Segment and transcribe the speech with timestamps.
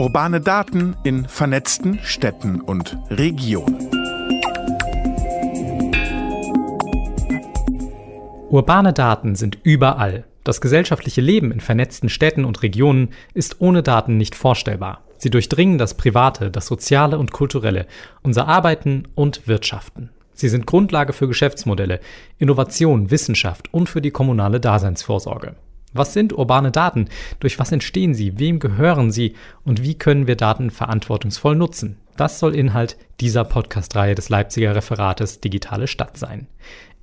[0.00, 3.90] Urbane Daten in vernetzten Städten und Regionen.
[8.48, 10.24] Urbane Daten sind überall.
[10.42, 15.02] Das gesellschaftliche Leben in vernetzten Städten und Regionen ist ohne Daten nicht vorstellbar.
[15.18, 17.86] Sie durchdringen das Private, das Soziale und Kulturelle,
[18.22, 20.08] unser Arbeiten und Wirtschaften.
[20.32, 22.00] Sie sind Grundlage für Geschäftsmodelle,
[22.38, 25.56] Innovation, Wissenschaft und für die kommunale Daseinsvorsorge.
[25.92, 27.08] Was sind urbane Daten?
[27.40, 28.38] Durch was entstehen sie?
[28.38, 29.34] Wem gehören sie?
[29.64, 31.96] Und wie können wir Daten verantwortungsvoll nutzen?
[32.16, 36.46] Das soll Inhalt dieser Podcast-Reihe des Leipziger Referates Digitale Stadt sein.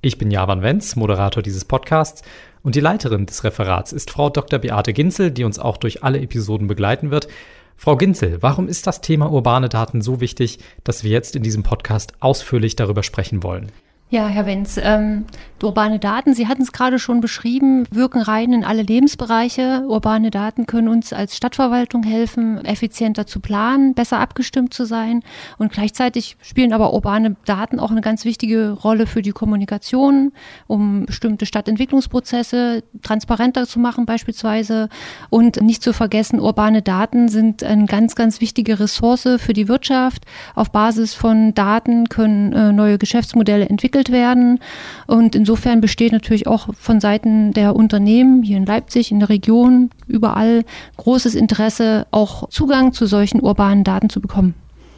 [0.00, 2.22] Ich bin Javan Wenz, Moderator dieses Podcasts,
[2.62, 4.58] und die Leiterin des Referats ist Frau Dr.
[4.58, 7.28] Beate Ginzel, die uns auch durch alle Episoden begleiten wird.
[7.76, 11.62] Frau Ginzel, warum ist das Thema urbane Daten so wichtig, dass wir jetzt in diesem
[11.62, 13.70] Podcast ausführlich darüber sprechen wollen?
[14.10, 15.26] Ja, Herr Wenz, ähm,
[15.62, 19.84] urbane Daten, Sie hatten es gerade schon beschrieben, wirken rein in alle Lebensbereiche.
[19.86, 25.22] Urbane Daten können uns als Stadtverwaltung helfen, effizienter zu planen, besser abgestimmt zu sein.
[25.58, 30.32] Und gleichzeitig spielen aber urbane Daten auch eine ganz wichtige Rolle für die Kommunikation,
[30.66, 34.88] um bestimmte Stadtentwicklungsprozesse transparenter zu machen beispielsweise.
[35.28, 40.24] Und nicht zu vergessen, urbane Daten sind eine ganz, ganz wichtige Ressource für die Wirtschaft.
[40.54, 44.60] Auf Basis von Daten können äh, neue Geschäftsmodelle entwickelt entwickelt werden.
[45.06, 49.90] Und insofern besteht natürlich auch von Seiten der Unternehmen hier in Leipzig, in der Region,
[50.06, 50.64] überall
[50.96, 54.54] großes Interesse, auch Zugang zu solchen urbanen Daten zu bekommen.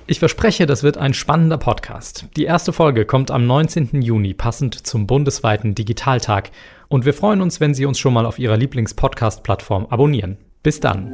[0.06, 2.26] Ich verspreche, das wird ein spannender Podcast.
[2.36, 4.02] Die erste Folge kommt am 19.
[4.02, 6.50] Juni, passend zum bundesweiten Digitaltag.
[6.88, 10.36] Und wir freuen uns, wenn Sie uns schon mal auf Ihrer Lieblings-Podcast-Plattform abonnieren.
[10.64, 11.12] Bis dann.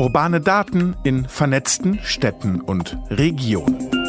[0.00, 3.99] Urbane Daten in vernetzten Städten und Regionen.